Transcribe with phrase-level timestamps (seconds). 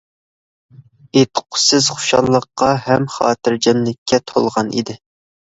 [1.19, 4.99] ئېيتقۇسىز خۇشاللىققا ھەم خاتىرجەملىككە تولغان ئىدى.